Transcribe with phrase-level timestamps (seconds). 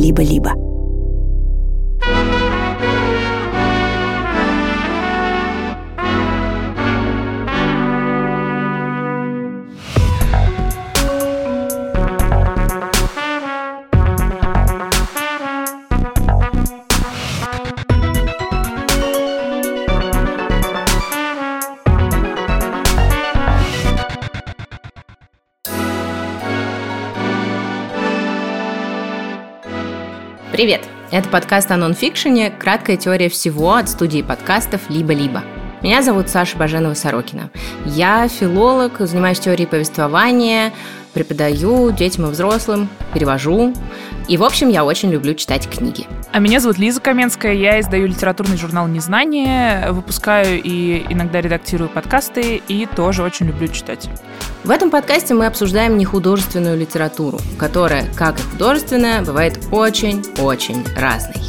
[0.00, 0.69] «Либо-либо».
[30.60, 30.82] Привет!
[31.10, 35.42] Это подкаст о нонфикшене «Краткая теория всего» от студии подкастов «Либо-либо».
[35.80, 37.48] Меня зовут Саша Баженова-Сорокина.
[37.86, 40.74] Я филолог, занимаюсь теорией повествования,
[41.14, 43.72] преподаю детям и взрослым, перевожу.
[44.30, 46.06] И, в общем, я очень люблю читать книги.
[46.30, 52.62] А меня зовут Лиза Каменская, я издаю литературный журнал «Незнание», выпускаю и иногда редактирую подкасты,
[52.68, 54.08] и тоже очень люблю читать.
[54.62, 61.42] В этом подкасте мы обсуждаем нехудожественную литературу, которая, как и художественная, бывает очень-очень разной.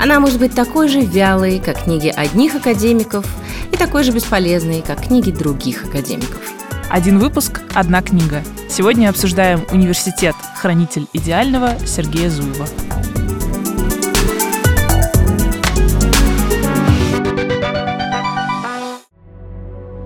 [0.00, 3.26] Она может быть такой же вялой, как книги одних академиков,
[3.72, 6.61] и такой же бесполезной, как книги других академиков.
[6.92, 8.42] Один выпуск, одна книга.
[8.68, 10.34] Сегодня обсуждаем «Университет.
[10.56, 12.66] Хранитель идеального» Сергея Зуева.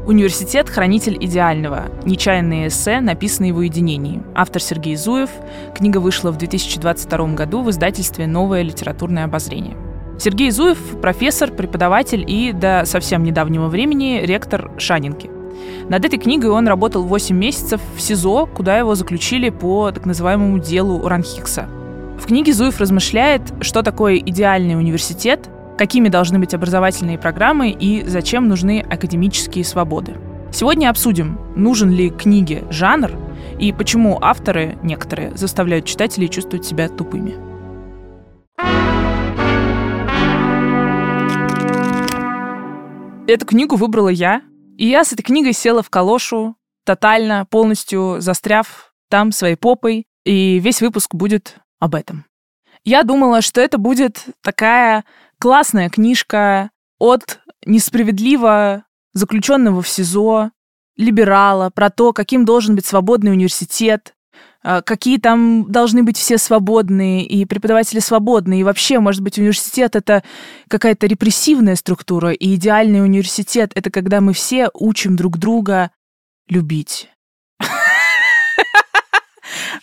[0.06, 1.86] Университет– хранитель идеального.
[2.04, 4.22] Нечаянные эссе, написанные в уединении.
[4.36, 5.30] Автор Сергей Зуев.
[5.74, 9.76] Книга вышла в 2022 году в издательстве «Новое литературное обозрение».
[10.20, 15.35] Сергей Зуев– профессор, преподаватель и, до совсем недавнего времени, ректор Шанинки.
[15.88, 20.58] Над этой книгой он работал 8 месяцев в СИЗО, куда его заключили по так называемому
[20.58, 21.68] делу Ранхикса.
[22.18, 28.48] В книге Зуев размышляет, что такое идеальный университет, какими должны быть образовательные программы и зачем
[28.48, 30.14] нужны академические свободы.
[30.52, 33.10] Сегодня обсудим, нужен ли книге жанр
[33.58, 37.34] и почему авторы, некоторые, заставляют читателей чувствовать себя тупыми.
[43.26, 44.42] Эту книгу выбрала я,
[44.76, 50.58] и я с этой книгой села в калошу, тотально, полностью застряв там своей попой, и
[50.58, 52.26] весь выпуск будет об этом.
[52.84, 55.04] Я думала, что это будет такая
[55.38, 60.50] классная книжка от несправедливо заключенного в СИЗО,
[60.96, 64.14] либерала, про то, каким должен быть свободный университет,
[64.84, 70.24] какие там должны быть все свободные, и преподаватели свободные, и вообще, может быть, университет— это
[70.68, 75.90] какая-то репрессивная структура, и идеальный университет— это когда мы все учим друг друга
[76.48, 77.08] любить.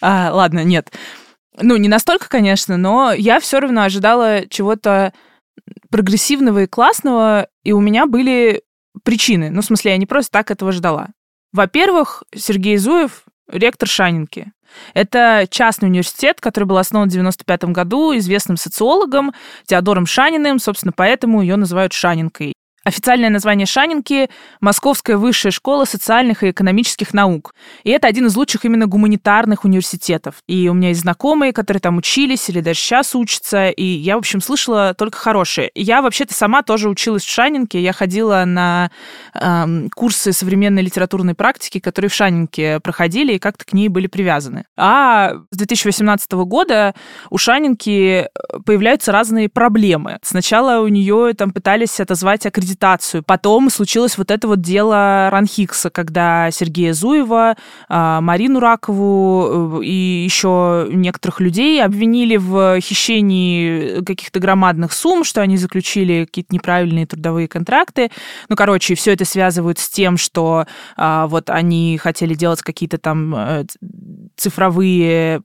[0.02, 0.92] А, ладно, нет.
[1.62, 5.14] Ну, не настолько, конечно, но я все равно ожидала чего-то
[5.90, 8.64] прогрессивного и классного, и у меня были
[9.04, 9.50] причины.
[9.50, 11.10] Ну, в смысле, я не просто так этого ждала.
[11.54, 14.52] Во-первых, Сергей Зуев— ректор Шанинки.
[14.94, 19.34] Это частный университет, который был основан в 1995 году известным социологом
[19.66, 22.54] Теодором Шаниным, собственно, поэтому ее называют Шанинкой.
[22.84, 24.30] Официальное название Шанинки–
[24.60, 27.56] Московская высшая школа социальных и экономических наук.
[27.84, 30.36] И это один из лучших именно гуманитарных университетов.
[30.48, 34.20] И у меня есть знакомые, которые там учились или даже сейчас учатся, и я, в
[34.20, 35.72] общем, слышала только хорошие.
[35.76, 37.82] Я вообще-то сама тоже училась в Шанинке.
[37.82, 38.92] Я ходила на
[39.34, 44.66] э, курсы современной литературной практики, которые в Шанинке проходили и как-то к ней были привязаны.
[44.76, 46.94] А с 2018 года
[47.30, 48.28] у Шанинки
[48.66, 50.20] появляются разные проблемы.
[50.22, 53.24] Сначала у нее там пытались отозвать аккредитацию аккредитацию.
[53.24, 57.56] Потом случилось вот это вот дело Ранхикса, когда Сергея Зуева,
[57.90, 65.42] а, Марину Ракову э, и еще некоторых людей обвинили в хищении каких-то громадных сумм, что
[65.42, 68.12] они заключили какие-то неправильные трудовые контракты.
[68.50, 73.36] Ну, короче, все это связывают с тем, что а, вот они хотели делать какие-то там
[73.36, 73.66] э,
[74.36, 75.42] цифровые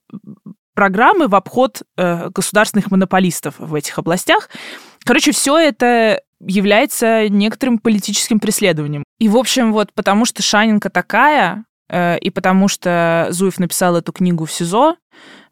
[0.74, 4.48] программы в обход э, государственных монополистов в этих областях.
[5.04, 9.04] Короче, все это является некоторым политическим преследованием.
[9.18, 14.12] И, в общем, вот потому что Шанинка такая, э, и потому что Зуев написал эту
[14.12, 14.96] книгу в СИЗО,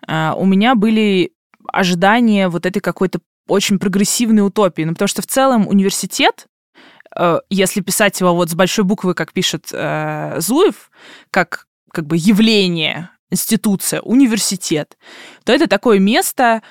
[0.06, 1.32] э, у меня были
[1.72, 4.82] ожидания вот этой какой-то очень прогрессивной утопии.
[4.82, 6.46] Ну, потому что в целом университет,
[7.16, 10.90] э, если писать его вот с большой буквы, как пишет э, Зуев,
[11.30, 14.98] как как бы явление, институция, университет,
[15.44, 16.62] то это такое место,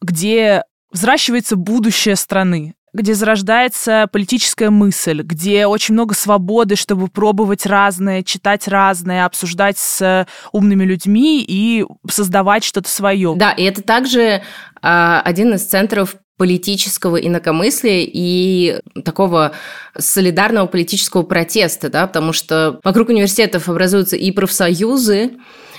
[0.00, 8.22] где взращивается будущее страны где зарождается политическая мысль, где очень много свободы, чтобы пробовать разное,
[8.22, 13.34] читать разное, обсуждать с умными людьми и создавать что-то свое.
[13.36, 14.40] Да, и это также э,
[14.82, 19.52] один из центров политического инакомыслия и такого
[19.96, 25.32] солидарного политического протеста, да, потому что вокруг университетов образуются и профсоюзы,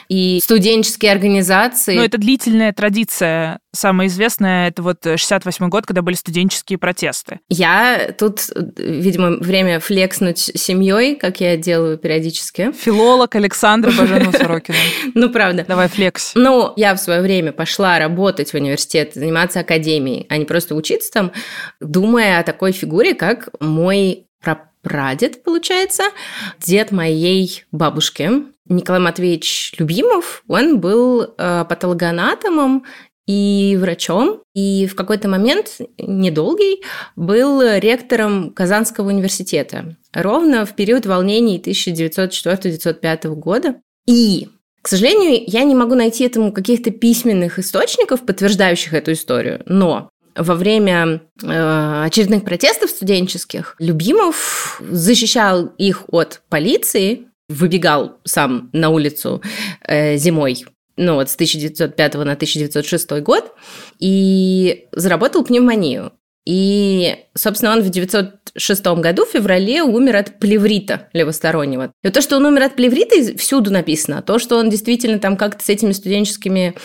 [0.10, 1.96] и студенческие организации.
[1.96, 3.60] Но это длительная традиция.
[3.72, 7.40] Самая известная это вот 68 год, когда были студенческие протесты.
[7.50, 8.42] Я тут,
[8.78, 12.72] видимо, время флекснуть семьей, как я делаю периодически.
[12.72, 14.78] Филолог Александр Баженова Сорокина.
[15.16, 15.66] Ну, правда.
[15.68, 16.34] Давай флекс.
[16.36, 21.12] Ну, я в свое время пошла работать в университет, заниматься академией, а не просто учиться
[21.12, 21.32] там,
[21.80, 24.28] думая о такой фигуре, как мой
[24.84, 26.04] прадед, получается,
[26.60, 28.30] дед моей бабушки,
[28.76, 32.86] Николай Матвеевич Любимов, он был э, патологоанатомом
[33.26, 36.84] и врачом, и в какой-то момент, недолгий,
[37.16, 43.76] был ректором Казанского университета, ровно в период волнений 1904-1905 года.
[44.06, 44.50] И
[44.82, 50.56] к сожалению, я не могу найти этому каких-то письменных источников, подтверждающих эту историю, но во
[50.56, 59.42] время э, очередных протестов студенческих Любимов защищал их от полиции, выбегал сам на улицу
[59.88, 60.66] э, зимой
[60.98, 63.54] ну вот с 1905 на 1906 год,
[64.00, 66.12] и заработал пневмонию.
[66.46, 71.94] И, собственно, он в 1906 году, в феврале, умер от плеврита левостороннего.
[72.04, 74.22] И то, что он умер от плеврита, всюду написано.
[74.22, 76.76] То, что он действительно там как-то с этими студенческими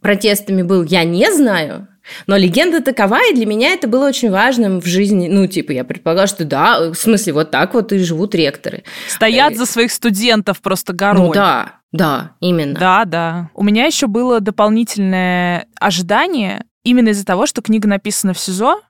[0.00, 1.88] протестами был, я не знаю.
[2.26, 5.28] Но легенда такова, и для меня это было очень важным в жизни.
[5.28, 8.84] Ну, типа, я предполагала, что да, в смысле, вот так вот и живут ректоры.
[9.08, 11.26] Стоят э, за своих студентов просто горой.
[11.26, 12.78] Ну да, да, именно.
[12.78, 13.50] Да, да.
[13.54, 18.80] У меня еще было дополнительное ожидание именно из-за того, что книга написана в СИЗО,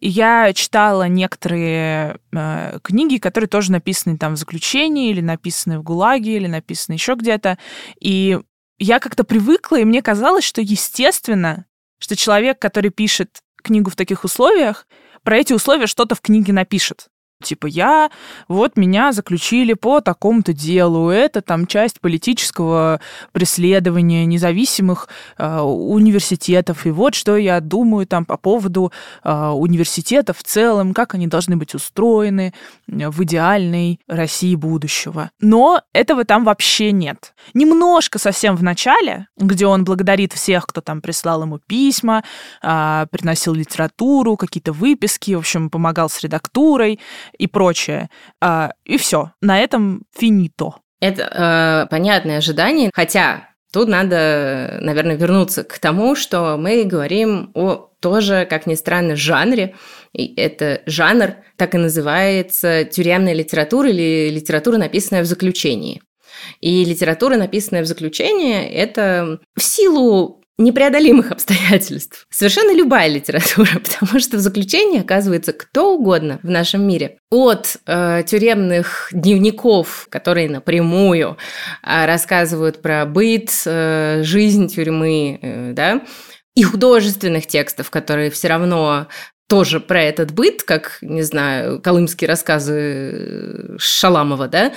[0.00, 5.82] и я читала некоторые э, книги, которые тоже написаны там в заключении, или написаны в
[5.82, 7.58] ГУЛАГе, или написаны еще где-то.
[8.00, 8.38] И
[8.78, 11.64] я как-то привыкла, и мне казалось, что естественно,
[12.04, 14.86] что человек, который пишет книгу в таких условиях,
[15.22, 17.08] про эти условия что-то в книге напишет.
[17.44, 18.10] Типа, я,
[18.48, 23.00] вот меня заключили по такому-то делу, это там часть политического
[23.32, 25.08] преследования независимых
[25.38, 28.92] э, университетов, и вот что я думаю там по поводу
[29.22, 32.54] э, университетов в целом, как они должны быть устроены
[32.86, 35.30] в идеальной России будущего.
[35.40, 37.34] Но этого там вообще нет.
[37.52, 42.24] Немножко совсем в начале, где он благодарит всех, кто там прислал ему письма,
[42.62, 47.00] э, приносил литературу, какие-то выписки, в общем, помогал с редактурой,
[47.38, 48.08] и прочее.
[48.40, 49.32] А, и все.
[49.40, 50.76] На этом финито.
[51.00, 57.90] Это э, понятное ожидание, хотя Тут надо, наверное, вернуться к тому, что мы говорим о
[57.98, 59.74] тоже, как ни странно, жанре.
[60.12, 66.02] И это жанр так и называется тюремная литература или литература, написанная в заключении.
[66.60, 72.26] И литература, написанная в заключении, это в силу непреодолимых обстоятельств.
[72.30, 77.18] Совершенно любая литература, потому что в заключении оказывается кто угодно в нашем мире.
[77.30, 81.36] От э, тюремных дневников, которые напрямую
[81.82, 86.02] э, рассказывают про быт, э, жизнь тюрьмы, э, да,
[86.54, 89.08] и художественных текстов, которые все равно
[89.46, 94.72] тоже про этот быт, как, не знаю, колымские рассказы э, Шаламова, да,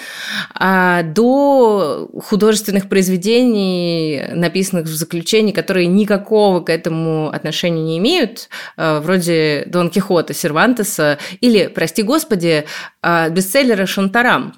[0.53, 8.99] а до художественных произведений, написанных в заключении, которые никакого к этому отношения не имеют, э,
[8.99, 12.65] вроде Дон Кихота Сервантеса или, прости господи,
[13.01, 14.53] э, бестселлера Шантарам.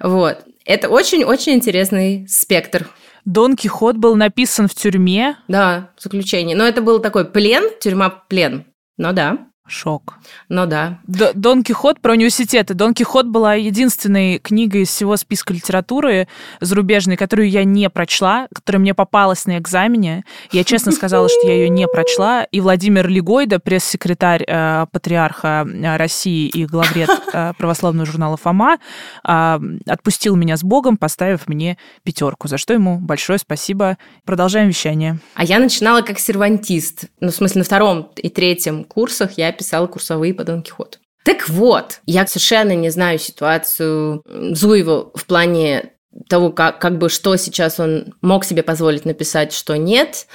[0.00, 0.38] Вот.
[0.64, 2.88] Это очень-очень интересный спектр
[3.24, 5.36] Дон Кихот был написан в тюрьме.
[5.46, 6.54] Да, в заключении.
[6.54, 8.64] Но это был такой плен, тюрьма-плен.
[8.96, 9.51] Ну да.
[9.68, 10.18] Шок.
[10.48, 10.98] Ну да.
[11.06, 12.74] Д Дон Кихот про университеты.
[12.74, 16.26] Дон Кихот была единственной книгой из всего списка литературы
[16.60, 20.24] зарубежной, которую я не прочла, которая мне попалась на экзамене.
[20.50, 22.42] Я честно сказала, что я ее не прочла.
[22.50, 28.78] И Владимир Легойда, пресс-секретарь э, патриарха э, России и главред э, православного журнала «Фома»,
[29.26, 33.96] э, отпустил меня с Богом, поставив мне пятерку, за что ему большое спасибо.
[34.24, 35.20] Продолжаем вещание.
[35.34, 37.04] А я начинала как сервантист.
[37.20, 40.98] Ну, в смысле, на втором и третьем курсах я писала курсовые по Дон Кихоту.
[41.24, 45.92] Так вот, я совершенно не знаю ситуацию Зуева в плане
[46.28, 50.26] того, как, как бы что сейчас он мог себе позволить написать, что нет.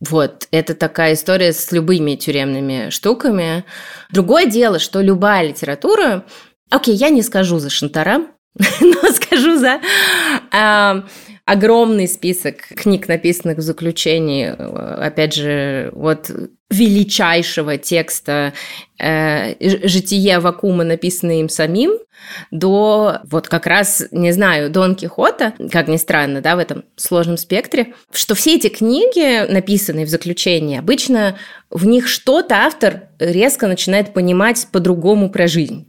[0.00, 3.64] Вот, это такая история с любыми тюремными штуками.
[4.10, 6.24] Другое дело, что любая литература...
[6.68, 8.26] Окей, я не скажу за Шантара,
[8.80, 9.80] но скажу за
[10.52, 11.02] э,
[11.44, 16.30] огромный список книг, написанных в заключении, опять же, вот
[16.68, 18.52] величайшего текста
[18.98, 19.54] э,
[19.86, 21.92] «Житие Вакума», написанное им самим,
[22.50, 27.36] до вот как раз, не знаю, Дон Кихота, как ни странно, да, в этом сложном
[27.36, 31.38] спектре, что все эти книги, написанные в заключении, обычно
[31.70, 35.88] в них что-то автор резко начинает понимать по-другому про жизнь.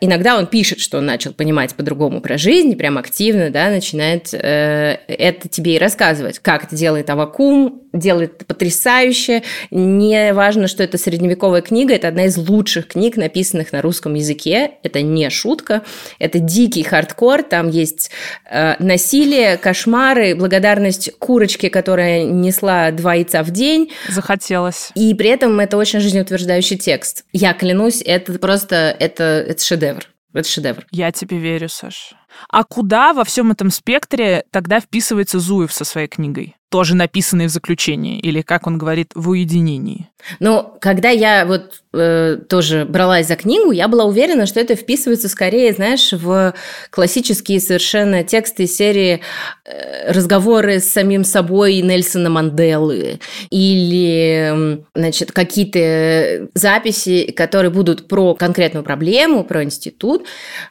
[0.00, 4.98] Иногда он пишет, что он начал понимать по-другому про жизнь, прям активно, да, начинает э,
[5.06, 9.42] это тебе и рассказывать, как это делает Авакум, делает это потрясающе.
[9.70, 14.72] Не важно, что это средневековая книга, это одна из лучших книг, написанных на русском языке.
[14.82, 15.82] Это не шутка,
[16.18, 18.10] это дикий хардкор, там есть
[18.50, 23.92] э, насилие, кошмары, благодарность курочке, которая несла два яйца в день.
[24.08, 24.90] Захотелось.
[24.94, 27.24] И при этом это очень жизнеутверждающий текст.
[27.32, 30.06] Я клянусь, это просто, это это шедевр.
[30.32, 30.86] Это шедевр.
[30.90, 32.14] Я тебе верю, Саш.
[32.48, 36.56] А куда во всем этом спектре тогда вписывается Зуев со своей книгой?
[36.70, 40.08] Тоже написанной в заключении, или, как он говорит, в уединении?
[40.40, 45.28] Ну, когда я вот э, тоже бралась за книгу, я была уверена, что это вписывается
[45.28, 46.54] скорее, знаешь, в
[46.90, 49.20] классические совершенно тексты серии
[49.64, 53.18] э, разговоры с самим собой Нельсона Манделы
[53.50, 60.26] или, значит, какие-то записи, которые будут про конкретную проблему, про институт,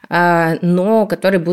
[0.08, 1.51] э, но которые будут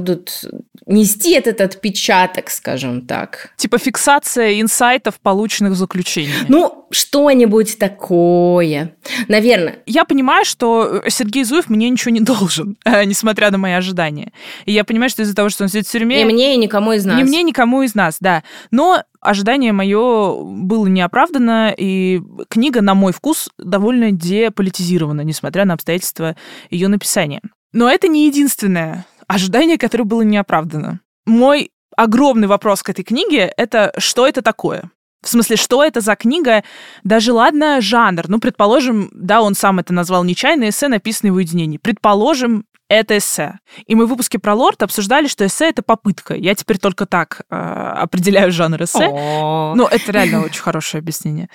[0.86, 3.54] нести этот отпечаток, скажем так.
[3.58, 6.34] Типа фиксация инсайтов, полученных в заключении.
[6.48, 8.96] Ну, что-нибудь такое.
[9.28, 9.80] Наверное.
[9.86, 14.32] Я понимаю, что Сергей Зуев мне ничего не должен, несмотря на мои ожидания.
[14.66, 16.22] И я понимаю, что из-за того, что он сидит в тюрьме...
[16.22, 17.18] И мне, и никому из нас.
[17.18, 18.44] Не мне, никому из нас, да.
[18.72, 26.36] Но ожидание мое было неоправданно, и книга, на мой вкус, довольно деполитизирована, несмотря на обстоятельства
[26.70, 27.42] ее написания.
[27.72, 31.00] Но это не единственное ожидание, которое было неоправдано.
[31.26, 34.92] Мой огромный вопрос к этой книге— это что это такое?
[35.22, 36.64] В смысле, что это за книга?
[37.04, 38.28] Даже, ладно, жанр.
[38.28, 41.78] Ну, предположим, да, он сам это назвал нечаянно эссе, написанное в уединении.
[41.78, 43.60] Предположим, это эссе.
[43.86, 46.34] И мы в выпуске про лорд обсуждали, что эссе— это попытка.
[46.34, 49.10] Я теперь только так э, определяю жанр эссе.
[49.10, 51.50] Ну, это реально очень хорошее объяснение.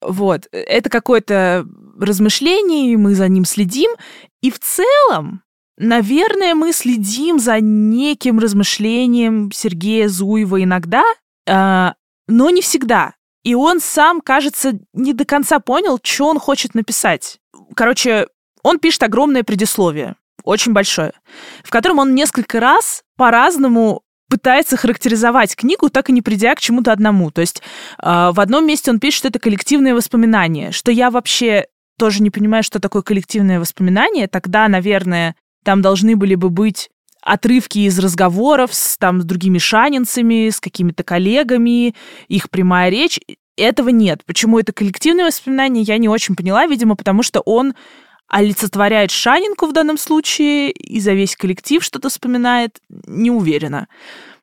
[0.00, 0.46] Вот.
[0.52, 1.66] Это какое-то
[2.00, 3.90] размышление, мы за ним следим.
[4.40, 5.42] И в целом
[5.78, 11.04] Наверное, мы следим за неким размышлением Сергея Зуева иногда,
[11.46, 11.92] э,
[12.26, 13.14] но не всегда.
[13.44, 17.38] И он сам, кажется, не до конца понял, что он хочет написать.
[17.76, 18.26] Короче,
[18.64, 21.12] он пишет огромное предисловие, очень большое,
[21.62, 26.90] в котором он несколько раз по-разному пытается характеризовать книгу, так и не придя к чему-то
[26.90, 27.30] одному.
[27.30, 27.62] То есть
[28.02, 31.66] э, в одном месте он пишет, что это коллективное воспоминание, что я вообще
[31.96, 34.26] тоже не понимаю, что такое коллективное воспоминание.
[34.26, 35.36] Тогда, наверное,
[35.68, 36.88] там должны были бы быть
[37.20, 41.94] отрывки из разговоров с, там, с другими шанинцами, с какими-то коллегами,
[42.28, 43.20] их прямая речь.
[43.54, 44.24] Этого нет.
[44.24, 47.74] Почему это коллективное воспоминание, я не очень поняла, видимо, потому что он
[48.28, 53.88] олицетворяет Шанинку в данном случае и за весь коллектив что-то вспоминает, не уверена.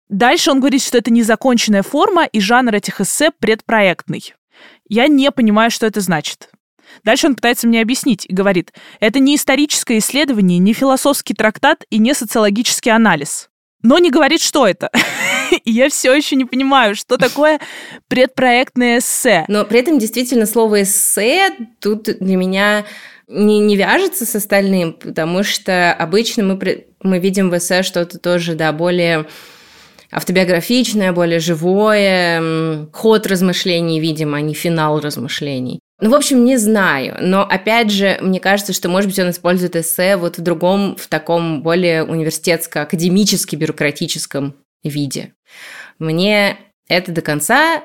[0.09, 4.35] Дальше он говорит, что это незаконченная форма, и жанр этих эссе предпроектный.
[4.87, 6.51] Я не понимаю, что это значит.
[7.03, 11.97] Дальше он пытается мне объяснить и говорит, это не историческое исследование, не философский трактат и
[11.97, 13.49] не социологический анализ.
[13.85, 14.89] Но не говорит, что это.
[15.63, 17.59] И я все еще не понимаю, что такое
[18.07, 19.45] предпроектное эссе.
[19.47, 22.85] Но при этом действительно слово эссе тут для меня
[23.27, 28.55] не, не вяжется с остальным, потому что обычно мы, мы видим в эссе что-то тоже,
[28.55, 29.27] да, более
[30.11, 35.79] автобиографичное, более живое, ход размышлений, видимо, а не финал размышлений.
[36.01, 37.15] Ну, в общем, не знаю.
[37.21, 41.07] Но, опять же, мне кажется, что, может быть, он использует эссе вот в другом, в
[41.07, 45.33] таком более университетско-академически бюрократическом виде.
[45.97, 46.57] Мне
[46.89, 47.83] это до конца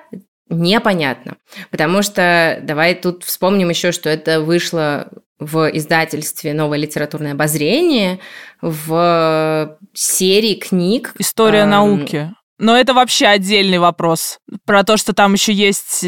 [0.48, 1.36] непонятно.
[1.70, 8.18] Потому что давай тут вспомним еще, что это вышло в издательстве «Новое литературное обозрение»
[8.60, 11.14] в серии книг.
[11.18, 12.34] История эм, науки.
[12.60, 14.38] Но это вообще отдельный вопрос.
[14.66, 16.04] Про то, что там еще есть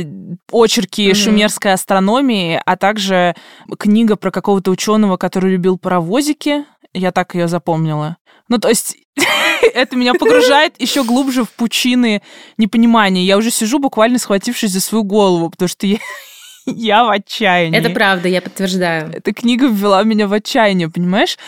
[0.53, 1.15] очерки mm-hmm.
[1.15, 3.35] шумерской астрономии, а также
[3.79, 6.67] книга про какого-то ученого, который любил паровозики.
[6.93, 8.19] Я так ее запомнила.
[8.49, 8.99] Ну, то есть
[9.75, 12.21] это меня погружает еще глубже в пучины
[12.59, 13.25] непонимания.
[13.25, 15.97] Я уже сижу, буквально схватившись за свою голову, потому что я,
[16.67, 17.79] я в отчаянии.
[17.79, 19.11] Это правда, я подтверждаю.
[19.11, 21.39] Эта книга ввела меня в отчаяние, понимаешь?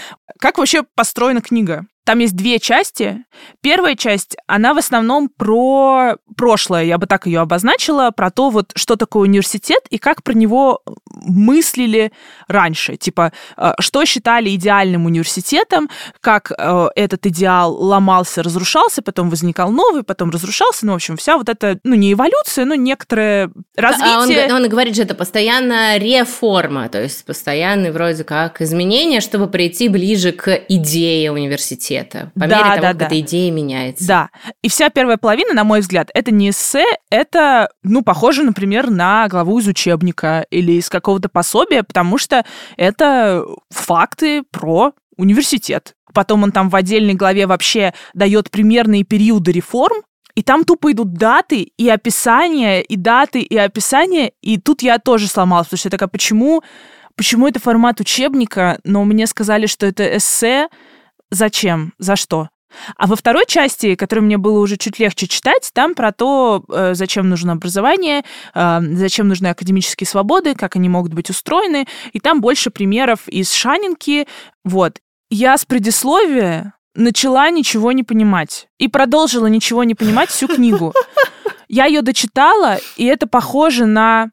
[0.40, 1.84] Как вообще построена книга?
[2.04, 3.24] Там есть две части.
[3.62, 8.72] Первая часть, она в основном про прошлое, я бы так ее обозначила, про то, вот,
[8.74, 12.12] что такое университет и как про него мыслили
[12.46, 12.96] раньше.
[12.96, 15.88] Типа, э, что считали идеальным университетом,
[16.20, 20.84] как э, этот идеал ломался, разрушался, потом возникал новый, потом разрушался.
[20.84, 24.44] Ну, в общем, вся вот эта, ну, не эволюция, но некоторое развитие.
[24.44, 29.48] А он, он говорит, что это постоянно реформа, то есть постоянный вроде как изменения, чтобы
[29.48, 33.06] прийти ближе к идее университета университета, по да, мере того, да, как да.
[33.06, 34.06] эта идея меняется.
[34.06, 34.30] Да.
[34.62, 39.28] И вся первая половина, на мой взгляд, это не эссе, это, ну, похоже, например, на
[39.28, 42.44] главу из учебника или из какого-то пособия, потому что
[42.76, 45.94] это факты про университет.
[46.12, 50.02] Потом он там в отдельной главе вообще дает примерные периоды реформ,
[50.34, 54.32] и там тупо идут даты и описания, и даты, и описания.
[54.42, 56.62] И тут я тоже сломалась, потому что я такая, почему,
[57.14, 60.68] почему это формат учебника, но мне сказали, что это эссе.
[61.34, 61.92] Зачем?
[61.98, 62.48] За что?
[62.96, 66.94] А во второй части, которую мне было уже чуть легче читать, там про то, э,
[66.94, 68.24] зачем нужно образование,
[68.54, 71.86] э, зачем нужны академические свободы, как они могут быть устроены.
[72.12, 74.28] И там больше примеров из Шанинки.
[74.64, 74.98] Вот.
[75.28, 78.68] Я с предисловия начала ничего не понимать.
[78.78, 80.92] И продолжила ничего не понимать всю книгу.
[81.68, 84.30] Я ее дочитала, и это похоже на...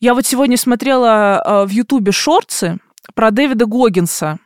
[0.00, 2.78] Я вот сегодня смотрела э, в Ютубе шорцы
[3.14, 4.38] про Дэвида Гогинса.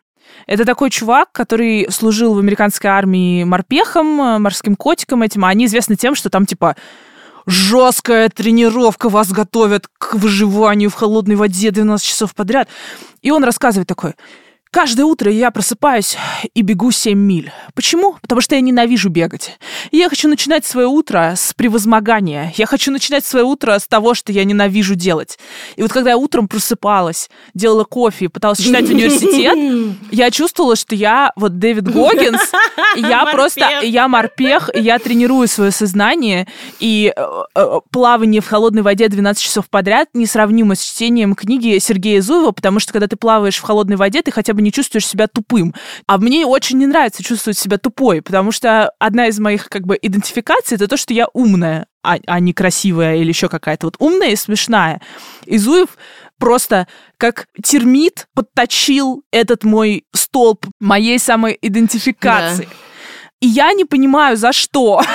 [0.47, 5.67] Это такой чувак, который служил в американской армии морпехом, э, морским котиком этим, а они
[5.67, 6.77] известны тем, что там типа
[7.47, 12.69] жесткая тренировка, вас готовят к выживанию в холодной воде 12 часов подряд.
[13.21, 14.15] И он рассказывает такой,
[14.73, 16.17] Каждое утро я просыпаюсь
[16.55, 17.53] и бегу 7 миль.
[17.75, 18.17] Почему?
[18.23, 19.59] Потому что я ненавижу бегать.
[19.91, 22.55] И я хочу начинать свое утро с превозмогания.
[22.57, 25.39] Я хочу начинать свое утро с того, что я ненавижу делать.
[25.77, 29.59] И вот когда я утром просыпалась, делала кофе пыталась читать университет,
[30.11, 32.41] я чувствовала, что я вот Дэвид Гоггинс,
[32.97, 36.49] я просто, я морпех, я тренирую свое сознание,
[36.81, 42.23] и э, э, плавание в холодной воде 12 часов подряд несравнимо с чтением книги Сергея
[42.23, 45.27] Зуева, потому что когда ты плаваешь в холодной воде, ты хотя бы не чувствуешь себя
[45.27, 45.75] тупым.
[46.07, 49.99] А мне очень не нравится чувствовать себя тупой, потому что одна из моих как бы
[50.01, 53.87] идентификаций это то, что я умная, а, а не красивая или еще какая-то.
[53.89, 55.01] Вот умная и смешная.
[55.45, 55.91] И Зуев
[56.39, 56.87] просто
[57.19, 62.65] как термит подточил этот мой столб моей самой идентификации.
[62.65, 62.71] Да.
[63.41, 65.03] И я не понимаю, за что.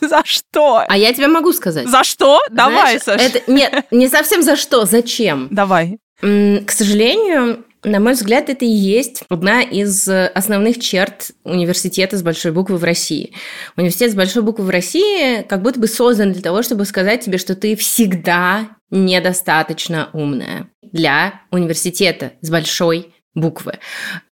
[0.00, 0.84] За что?
[0.86, 1.88] А я тебе могу сказать.
[1.88, 2.38] За что?
[2.50, 3.24] Давай, Знаешь, Саша.
[3.24, 4.84] Это, нет, не совсем за что.
[4.84, 5.48] Зачем?
[5.50, 5.98] Давай.
[6.20, 12.52] К сожалению, на мой взгляд, это и есть одна из основных черт университета с большой
[12.52, 13.32] буквы в России.
[13.76, 17.38] Университет с большой буквы в России как будто бы создан для того, чтобы сказать тебе,
[17.38, 23.78] что ты всегда недостаточно умная для университета с большой буквы.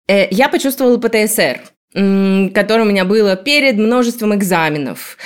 [0.07, 1.61] Э, я почувствовала ПТСР,
[1.93, 5.17] которое у меня было перед множеством экзаменов,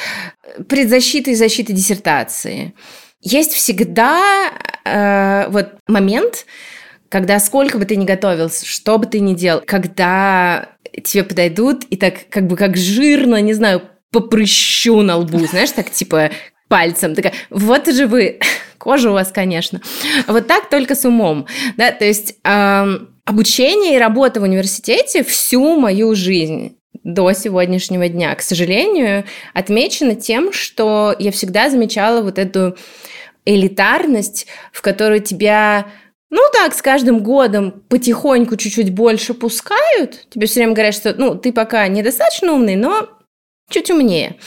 [0.67, 2.73] предзащитой и защитой диссертации.
[3.21, 4.51] Есть всегда
[4.83, 6.45] э, вот момент,
[7.11, 10.69] когда сколько бы ты ни готовился, что бы ты ни делал, когда
[11.03, 15.71] тебе подойдут и так как бы как жирно, не знаю, по прыщу на лбу, знаешь,
[15.71, 16.31] так типа
[16.69, 18.39] пальцем, такая, вот же вы,
[18.77, 19.81] кожа у вас, конечно.
[20.27, 25.77] Вот так только с умом, да, то есть эм, обучение и работа в университете всю
[25.77, 32.77] мою жизнь до сегодняшнего дня, к сожалению, отмечено тем, что я всегда замечала вот эту
[33.43, 35.87] элитарность, в которую тебя
[36.31, 40.27] ну так, с каждым годом потихоньку чуть-чуть больше пускают.
[40.29, 43.09] Тебе все время говорят, что ну, ты пока недостаточно умный, но
[43.69, 44.37] чуть умнее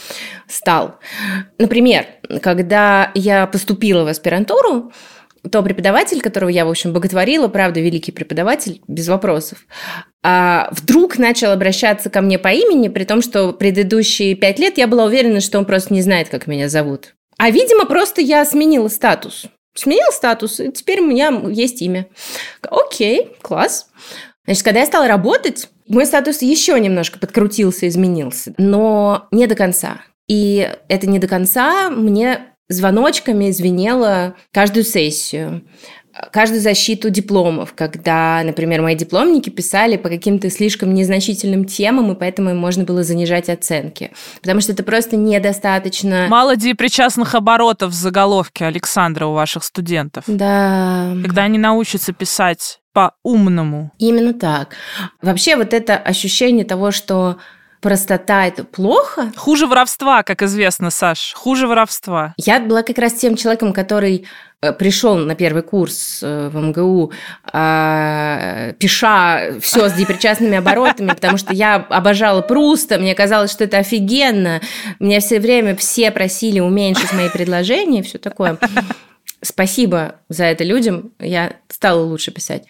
[0.49, 0.99] стал.
[1.59, 2.07] Например,
[2.43, 4.93] когда я поступила в аспирантуру,
[5.51, 9.59] то преподаватель, которого я, в общем, боготворила, правда, великий преподаватель, без вопросов,
[10.23, 14.87] а вдруг начал обращаться ко мне по имени, при том, что предыдущие пять лет я
[14.87, 17.15] была уверена, что он просто не знает, как меня зовут.
[17.37, 19.47] А, видимо, просто я сменила статус.
[19.75, 22.07] Сменил статус, и теперь у меня есть имя.
[22.63, 23.89] Окей, класс.
[24.45, 30.01] Значит, когда я стала работать, мой статус еще немножко подкрутился, изменился, но не до конца.
[30.29, 35.63] И это не до конца мне звоночками звенело каждую сессию
[36.33, 42.51] каждую защиту дипломов, когда, например, мои дипломники писали по каким-то слишком незначительным темам, и поэтому
[42.51, 44.13] им можно было занижать оценки.
[44.41, 46.27] Потому что это просто недостаточно...
[46.29, 50.25] Мало причастных оборотов в заголовке Александра у ваших студентов.
[50.27, 51.13] Да.
[51.23, 53.91] Когда они научатся писать по-умному.
[53.99, 54.77] Именно так.
[55.21, 57.39] Вообще вот это ощущение того, что
[57.85, 59.31] простота это плохо.
[59.37, 61.35] Хуже воровства, как известно, Саш.
[61.37, 62.33] Хуже воровства.
[62.39, 64.27] Я была как раз тем человеком, который
[64.63, 67.13] э, пришел на первый курс э, в МГУ,
[67.53, 73.77] а, пиша все с депричастными оборотами, потому что я обожала Пруста, мне казалось, что это
[73.77, 74.63] офигенно.
[74.99, 78.57] Меня все время все просили уменьшить мои предложения и все такое.
[79.45, 82.65] Спасибо за это людям, я стала лучше писать.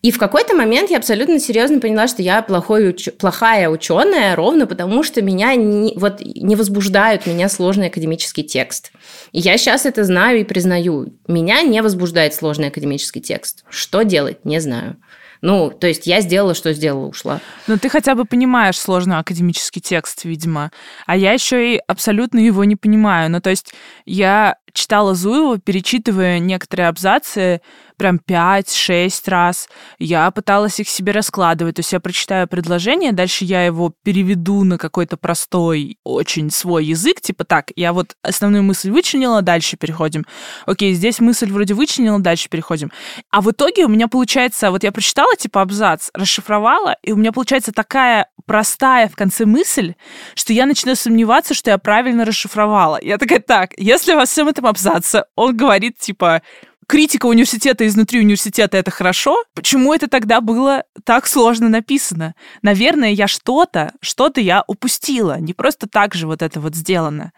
[0.00, 3.08] И в какой-то момент я абсолютно серьезно поняла, что я плохой, уч...
[3.18, 8.92] плохая ученая ровно потому, что меня не, вот, не возбуждают меня сложный академический текст.
[9.32, 11.12] И я сейчас это знаю и признаю.
[11.26, 13.64] Меня не возбуждает сложный академический текст.
[13.68, 14.98] Что делать, не знаю.
[15.42, 17.40] Ну, то есть я сделала, что сделала, ушла.
[17.66, 20.70] Но ты хотя бы понимаешь сложный академический текст, видимо.
[21.06, 23.30] А я еще и абсолютно его не понимаю.
[23.30, 23.72] Ну, то есть
[24.04, 27.60] я читала Зуева, перечитывая некоторые абзацы,
[28.00, 29.68] прям 5-6 раз.
[29.98, 31.76] Я пыталась их себе раскладывать.
[31.76, 37.20] То есть я прочитаю предложение, дальше я его переведу на какой-то простой, очень свой язык.
[37.20, 40.24] Типа так, я вот основную мысль вычленила, дальше переходим.
[40.64, 42.90] Окей, здесь мысль вроде вычленила, дальше переходим.
[43.30, 47.32] А в итоге у меня получается, вот я прочитала типа абзац, расшифровала, и у меня
[47.32, 49.94] получается такая простая в конце мысль,
[50.34, 52.98] что я начинаю сомневаться, что я правильно расшифровала.
[53.02, 56.42] Я такая, так, если во всем этом абзаце он говорит типа
[56.86, 62.34] критика университета изнутри университета это хорошо, почему это тогда было так сложно написано?
[62.62, 65.38] Наверное, я что-то, что-то я упустила.
[65.38, 67.30] Не просто так же вот это вот сделано.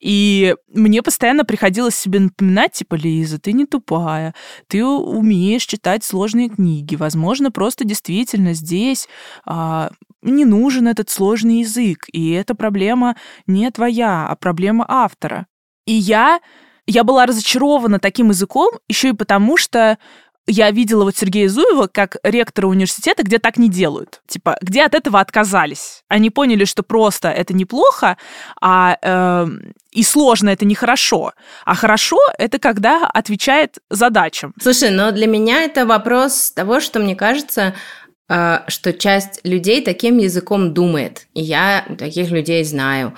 [0.00, 4.36] И мне постоянно приходилось себе напоминать, типа, Лиза, ты не тупая,
[4.68, 6.94] ты умеешь читать сложные книги.
[6.94, 9.08] Возможно, просто действительно здесь
[9.44, 9.90] а,
[10.22, 13.16] не нужен этот сложный язык, и эта проблема
[13.48, 15.48] не твоя, а проблема автора.
[15.86, 16.40] И я
[16.86, 19.98] я была разочарована таким языком еще и потому, что
[20.46, 24.22] я видела вот Сергея Зуева как ректора университета, где так не делают.
[24.26, 26.02] Типа, где от этого отказались.
[26.08, 28.16] Они поняли, что просто это неплохо,
[28.60, 29.46] а э,
[29.92, 31.32] и сложно это нехорошо.
[31.64, 34.52] А хорошо это когда отвечает задачам.
[34.60, 37.74] Слушай, но для меня это вопрос того, что мне кажется,
[38.28, 41.28] э, что часть людей таким языком думает.
[41.34, 43.14] И я таких людей знаю.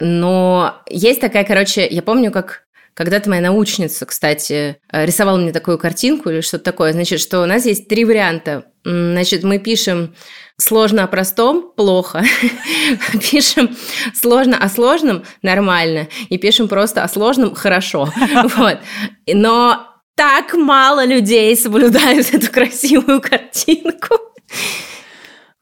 [0.00, 5.78] Но есть такая, короче, я помню, как когда-то моя научница, кстати, э, рисовала мне такую
[5.78, 6.92] картинку или что-то такое.
[6.92, 8.64] Значит, что у нас есть три варианта.
[8.84, 10.14] Значит, мы пишем
[10.56, 12.24] сложно о простом– плохо.
[13.30, 13.76] пишем
[14.14, 16.08] сложно о сложном– нормально.
[16.28, 18.12] И пишем просто о сложном– хорошо.
[18.56, 18.78] вот.
[19.26, 24.16] Но так мало людей соблюдают эту красивую картинку.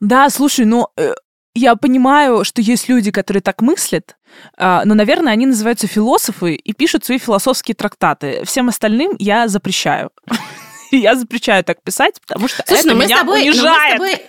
[0.01, 1.13] Да, слушай, ну э,
[1.55, 4.17] я понимаю, что есть люди, которые так мыслят,
[4.57, 8.43] но, наверное, они называются философы и пишут свои философские трактаты.
[8.45, 10.11] Всем остальным я запрещаю.
[10.91, 14.23] Я запрещаю так писать, потому что Слушай, это меня унижает.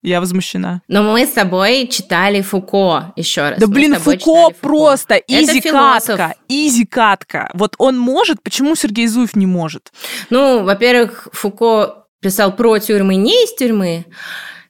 [0.00, 0.80] Я возмущена.
[0.86, 3.58] Но мы с тобой читали Фуко еще раз.
[3.58, 7.50] Да блин, Фуко просто изи катка, изи катка.
[7.52, 9.92] Вот он может, почему Сергей Зуев не может?
[10.30, 14.06] Ну, во-первых, Фуко писал про тюрьмы не из тюрьмы.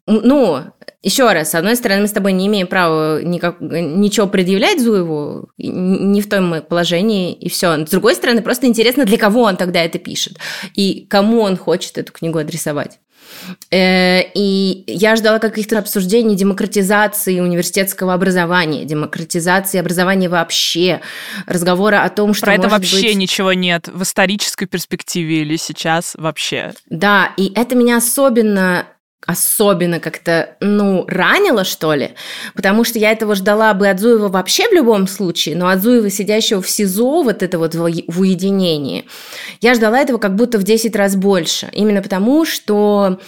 [0.07, 0.65] Ну,
[1.03, 5.49] еще раз, с одной стороны, мы с тобой не имеем права никак, ничего предъявлять Зуеву,
[5.57, 7.87] не в том положении, и все.
[7.87, 10.39] С другой стороны, просто интересно, для кого он тогда это пишет,
[10.75, 12.99] и кому он хочет эту книгу адресовать.
[13.71, 21.01] Э, и я ждала каких-то обсуждений демократизации университетского образования, демократизации образования вообще,
[21.47, 23.17] разговора о том, что Про это вообще быть...
[23.17, 26.73] ничего нет в исторической перспективе или сейчас вообще.
[26.89, 28.87] Да, и это меня особенно
[29.27, 32.13] особенно как-то, ну, ранило, что ли,
[32.55, 36.09] потому что я этого ждала бы от Зуева вообще в любом случае, но от Зуева,
[36.09, 39.05] сидящего в СИЗО, вот это вот в уединении,
[39.61, 43.19] я ждала этого как будто в 10 раз больше, именно потому, что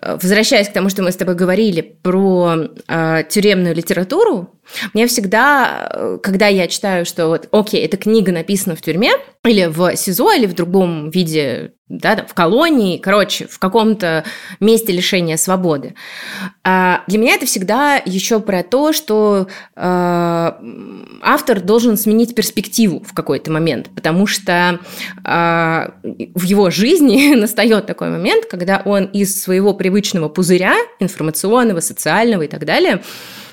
[0.00, 4.59] э, возвращаясь к тому, что мы с тобой говорили про э, тюремную литературу,
[4.94, 9.12] мне всегда, э, когда я читаю, что вот, окей, эта книга написана в тюрьме,
[9.44, 14.24] или в СИЗО, или в другом виде да, там, в колонии, короче, в каком-то
[14.60, 15.94] месте лишения свободы.
[16.62, 20.52] А для меня это всегда еще про то, что э,
[21.22, 24.78] автор должен сменить перспективу в какой-то момент, потому что
[25.24, 25.90] э,
[26.34, 32.48] в его жизни настает такой момент, когда он из своего привычного пузыря информационного, социального и
[32.48, 33.02] так далее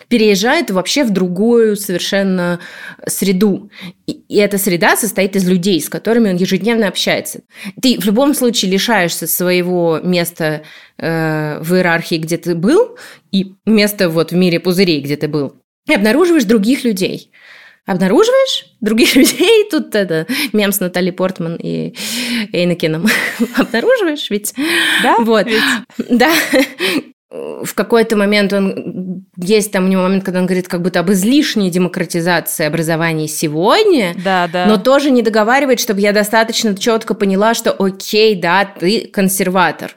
[0.08, 2.60] переезжает вообще в другую совершенно
[3.06, 3.70] среду.
[4.06, 7.41] И, эта среда состоит из людей, с которыми он ежедневно общается.
[7.82, 10.63] Ты в любом случае лишаешься своего места
[10.98, 12.98] э, в иерархии, где ты был,
[13.32, 15.56] и места вот в мире пузырей, где ты был,
[15.88, 17.32] и обнаруживаешь других людей
[17.88, 21.96] обнаруживаешь других людей, тут это мем с Натали Портман и
[22.54, 23.08] Эйнакеном,
[23.58, 24.54] обнаруживаешь ведь?
[25.02, 25.48] Да, вот.
[25.48, 25.63] Ведь?
[26.10, 26.32] Да,
[27.29, 31.11] в какой-то момент он есть там у него момент, когда он говорит как будто об
[31.11, 34.65] излишней демократизации образования сегодня, да, да.
[34.65, 39.91] но тоже не договаривает, чтобы я достаточно четко поняла, что окей, да, ты консерватор.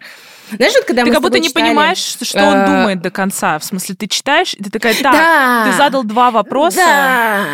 [0.56, 2.66] Знаешь, вот когда ты мы как будто не читали, понимаешь, что он э...
[2.66, 3.60] думает до конца.
[3.60, 6.78] В смысле, ты читаешь, и ты такая, так, да, ты задал два вопроса.
[6.78, 7.44] Да.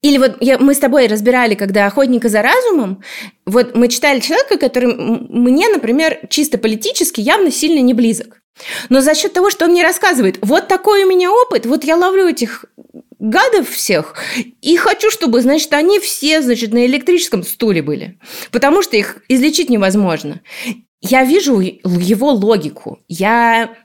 [0.00, 3.02] Или вот я, мы с тобой разбирали, когда «Охотника за разумом»,
[3.44, 8.40] вот мы читали человека, который мне, например, чисто политически явно сильно не близок.
[8.88, 11.96] Но за счет того, что он мне рассказывает, вот такой у меня опыт, вот я
[11.96, 12.64] ловлю этих
[13.18, 14.14] гадов всех
[14.60, 18.18] и хочу, чтобы, значит, они все, значит, на электрическом стуле были,
[18.50, 20.40] потому что их излечить невозможно.
[21.00, 23.76] Я вижу его логику, я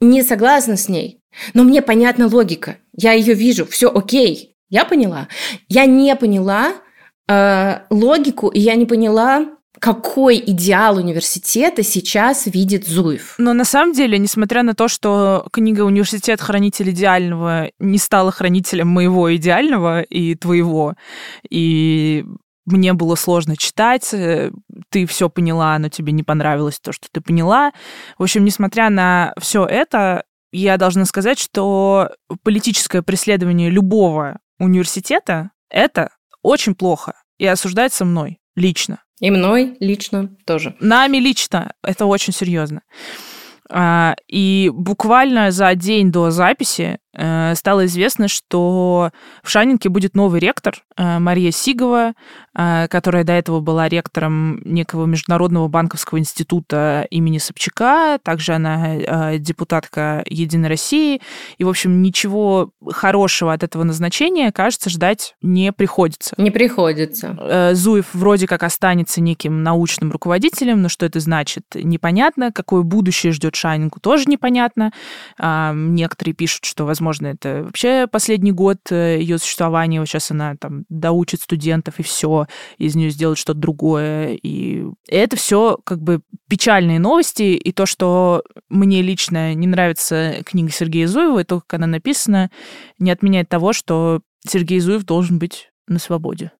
[0.00, 1.20] не согласна с ней,
[1.52, 5.28] но мне понятна логика, я ее вижу, все окей, я поняла.
[5.68, 6.72] Я не поняла
[7.28, 9.46] э, логику, и я не поняла,
[9.78, 13.34] какой идеал университета сейчас видит Зуев.
[13.38, 16.40] Но на самом деле, несмотря на то, что книга «Университет.
[16.40, 20.94] Хранитель идеального» не стала хранителем моего идеального и твоего,
[21.48, 22.24] и
[22.66, 24.50] мне было сложно читать, э,
[24.88, 27.72] ты все поняла, но тебе не понравилось то, что ты поняла.
[28.18, 32.10] В общем, несмотря на все это, я должна сказать, что
[32.42, 36.10] политическое преследование любого университета— это
[36.42, 39.03] очень плохо и осуждается мной лично.
[39.24, 40.76] И мной лично тоже.
[40.80, 41.72] Нами лично.
[41.82, 42.82] Это очень серьезно.
[43.70, 49.10] А, и буквально за день до записи стало известно, что
[49.42, 52.14] в Шанинке будет новый ректор э, Мария Сигова,
[52.58, 58.18] э, которая до этого была ректором некого Международного банковского института имени Собчака.
[58.22, 61.20] Также она депутатка Единой России.
[61.58, 66.34] И, в общем, ничего хорошего от этого назначения, кажется, ждать не приходится.
[66.36, 67.70] Не приходится.
[67.74, 72.50] Зуев вроде как останется неким научным руководителем, но что это значит, непонятно.
[72.50, 74.90] Какое будущее ждет Шанинку, тоже непонятно.
[75.38, 80.56] Некоторые пишут, что, возможно, возможно, это вообще последний год э, ее существования, вот сейчас она
[80.56, 82.46] там доучит студентов и все,
[82.78, 84.38] из нее сделать что-то другое.
[84.42, 90.70] И это все как бы печальные новости, и то, что мне лично не нравится книга
[90.70, 92.50] Сергея Зуева, и то, как она написана,
[92.98, 96.52] не отменяет того, что Сергей Зуев должен быть на свободе.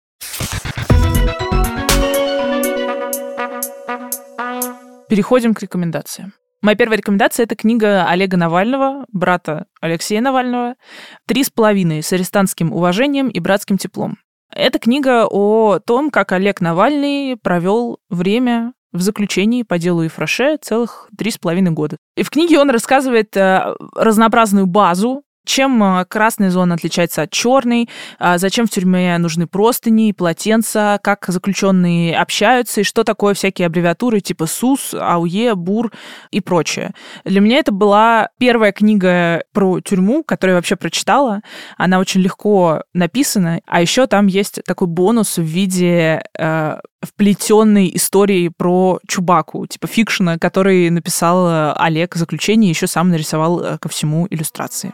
[5.09, 6.35] Переходим к рекомендациям.
[6.65, 10.77] Моя первая рекомендация— это книга Олега Навального, брата Алексея Навального
[11.27, 12.03] «Три с половиной.
[12.03, 14.17] С арестантским уважением и братским теплом».
[14.51, 21.11] Это книга о том, как Олег Навальный провел время в заключении по делу Ефраше целых
[21.19, 21.99] три с половиной года.
[22.17, 27.89] И в книге он рассказывает э, разнообразную базу чем а, красная зона отличается от черной?
[28.19, 30.99] А, зачем в тюрьме нужны простыни, полотенца?
[31.03, 32.81] Как заключенные общаются?
[32.81, 35.93] И что такое всякие аббревиатуры типа СУС, АУЕ, БУР
[36.31, 36.93] и прочее?
[37.25, 41.43] Для меня это была первая книга про тюрьму, которую я вообще прочитала.
[41.77, 43.61] Она очень легко написана.
[43.67, 50.39] А еще там есть такой бонус в виде э, вплетенной истории про Чубаку, типа фикшена,
[50.39, 54.93] который написал э, Олег в заключении, еще сам нарисовал э, ко всему иллюстрации.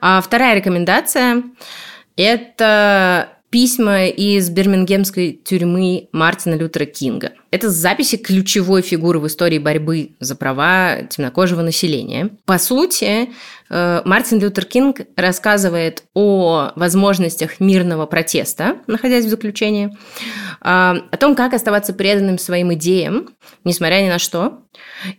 [0.00, 1.42] А вторая рекомендация–
[2.16, 7.32] это письма из бирмингемской тюрьмы Мартина Лютера Кинга.
[7.50, 12.30] Это записи ключевой фигуры в истории борьбы за права темнокожего населения.
[12.44, 13.30] По сути,
[13.70, 19.96] э, Мартин Лютер Кинг рассказывает о возможностях мирного протеста, находясь в заключении,
[20.60, 23.30] а, о том, как оставаться преданным своим идеям,
[23.64, 24.64] несмотря ни на что,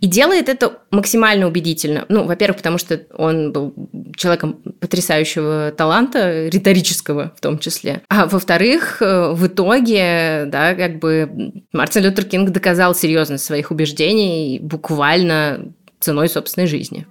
[0.02, 2.06] и делает это максимально убедительно.
[2.10, 3.74] Ну, во-первых, потому что он был
[4.15, 8.02] человеком потрясающего таланта, риторического в том числе.
[8.10, 14.60] А во-вторых, э, в итоге, да, как бы Мартин Лютер Кинг доказал серьезность своих убеждений
[14.62, 17.06] буквально ценой собственной жизни.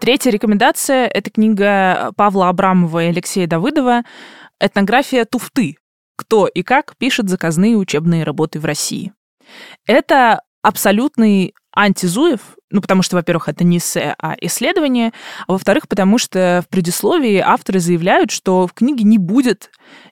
[0.00, 4.02] Третья рекомендация– это книга Павла Абрамова и Алексея Давыдова
[4.60, 5.76] «Этнография туфты.
[6.16, 9.12] Кто и как пишет заказные учебные работы в России».
[9.86, 15.12] Это абсолютный антизуев, ну, потому что, во-первых, это не эссе, а исследование,
[15.46, 19.70] а во-вторых, потому что в предисловии авторы заявляют, что в книге не будет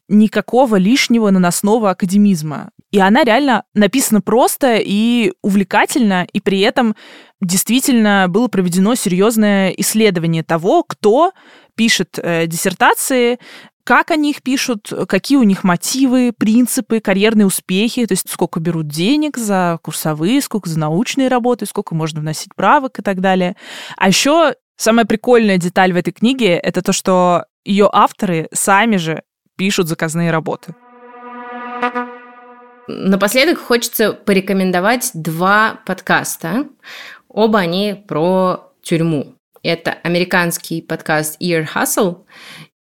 [0.08, 2.70] никакого лишнего наносного академизма.
[2.90, 6.96] И она реально написана просто и увлекательно, и при этом
[7.40, 11.32] действительно было проведено серьезное исследование того, кто
[11.76, 13.38] пишет э, диссертации,
[13.90, 18.86] как они их пишут, какие у них мотивы, принципы, карьерные успехи, то есть сколько берут
[18.86, 23.56] денег за курсовые, сколько за научные работы, сколько можно вносить правок и так далее.
[23.96, 29.24] А еще самая прикольная деталь в этой книге— это то, что ее авторы сами же
[29.56, 30.72] пишут заказные работы.
[32.86, 36.68] Напоследок хочется порекомендовать два подкаста.
[37.28, 39.34] Оба они про тюрьму.
[39.64, 42.18] Это американский подкаст Ear Hustle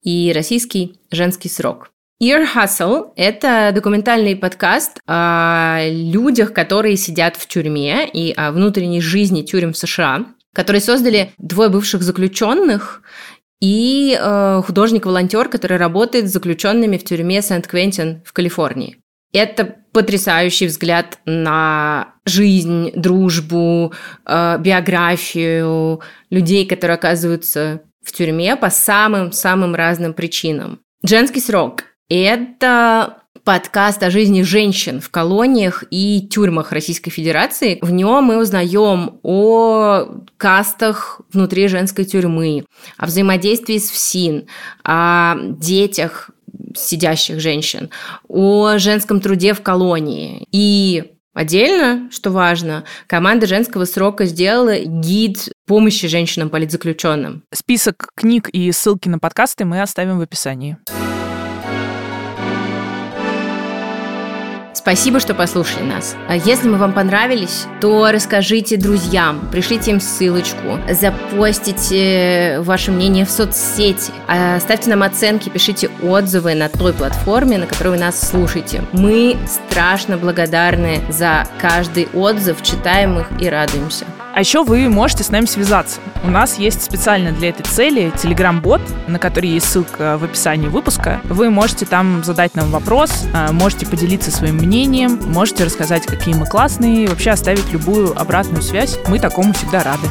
[0.03, 1.91] и российский «Женский срок».
[2.21, 9.43] Ear Hustle– это документальный подкаст о людях, которые сидят в тюрьме и о внутренней жизни
[9.43, 13.03] тюрем в США, который создали двое бывших заключенных
[13.61, 18.99] и э, художник-волонтер, который работает с заключенными в тюрьме Сент-Квентин в Калифорнии.
[19.33, 23.93] Это потрясающий взгляд на жизнь, дружбу,
[24.27, 30.81] э, биографию людей, которые оказываются в тюрьме по самым-самым разным причинам.
[31.05, 37.79] Женский срок– это подкаст о жизни женщин в колониях и тюрьмах Российской Федерации.
[37.81, 42.65] В нем мы узнаем о кастах внутри женской тюрьмы,
[42.99, 44.49] о взаимодействии с ФСИН,
[44.85, 46.31] о детях
[46.77, 47.91] сидящих женщин,
[48.29, 50.47] о женском труде в колонии.
[50.53, 57.45] И Отдельно, что важно, команда женского срока сделала гид помощи женщинам-политзаключенным.
[57.55, 60.79] Список книг и ссылки на подкасты мы оставим в описании.
[64.79, 66.15] Спасибо, что послушали нас.
[66.29, 73.31] А если мы вам понравились, то расскажите друзьям, пришлите им ссылочку, запостите ваше мнение в
[73.31, 78.85] соцсети, а ставьте нам оценки, пишите отзывы на той платформе, на которой вы нас слушаете.
[78.93, 84.07] Мы страшно благодарны за каждый отзыв, читаем их и радуемся.
[84.39, 85.99] А еще вы можете с нами связаться.
[86.23, 91.21] У нас есть специально для этой цели Telegram-бот, на который есть ссылка в описании выпуска.
[91.25, 96.47] Вы можете там задать нам вопрос, а, можете поделиться своим мнением, можете рассказать, какие мы
[96.47, 98.97] классные, вообще оставить любую обратную связь.
[99.09, 100.07] Мы такому всегда рады.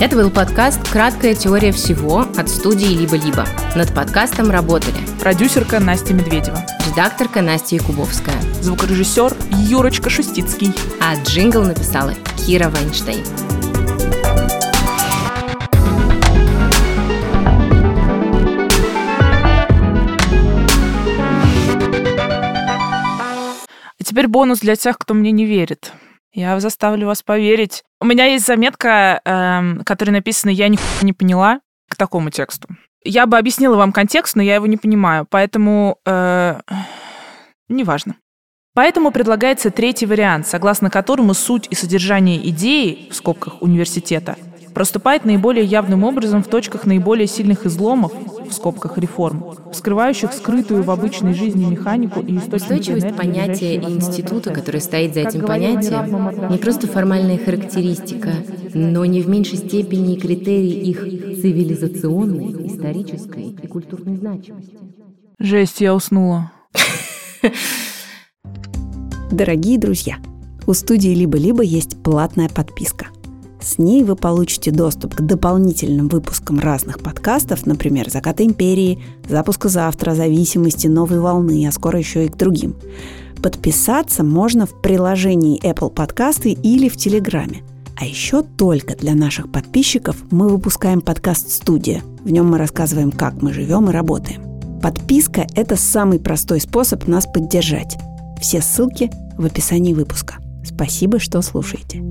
[0.00, 3.46] Это был подкаст «Краткая теория всего» от студии «Либо-либо».
[3.76, 12.14] Над подкастом работали продюсерка Настя Медведева, редакторка Настя Якубовская, звукорежиссер Юрочка Шустицкий, а джингл написала
[12.36, 13.59] Кира Вайнштейн.
[24.10, 25.92] Теперь бонус для тех, кто мне не верит.
[26.32, 27.84] Я заставлю вас поверить.
[28.00, 32.68] У меня есть заметка, э, которая написана «Я ни не поняла» к такому тексту.
[33.04, 36.60] Я бы объяснила вам контекст, но я его не понимаю, поэтому э,
[37.68, 38.16] неважно.
[38.74, 44.36] Поэтому предлагается третий вариант, согласно которому суть и содержание идеи, в скобках университета,
[44.74, 48.12] проступает наиболее явным образом в точках наиболее сильных изломов,
[48.50, 54.52] в скобках реформ, вскрывающих скрытую в обычной жизни механику и источник Устойчивость понятия и института,
[54.52, 58.30] который стоит за этим понятием, не просто формальная характеристика,
[58.74, 64.78] но не в меньшей степени и критерий их цивилизационной, исторической и культурной значимости.
[65.38, 66.52] Жесть, я уснула.
[69.32, 70.18] Дорогие друзья,
[70.66, 73.06] у студии «Либо-либо» есть платная подписка–
[73.62, 80.14] с ней вы получите доступ к дополнительным выпускам разных подкастов, например, «Закат империи», «Запуска завтра»,
[80.14, 82.76] «Зависимости», «Новой волны», а скоро еще и к другим.
[83.42, 87.62] Подписаться можно в приложении Apple Подкасты или в Телеграме.
[87.98, 92.02] А еще только для наших подписчиков мы выпускаем подкаст «Студия».
[92.24, 94.42] В нем мы рассказываем, как мы живем и работаем.
[94.80, 97.98] Подписка– это самый простой способ нас поддержать.
[98.40, 100.36] Все ссылки в описании выпуска.
[100.64, 102.02] Спасибо, что слушаете.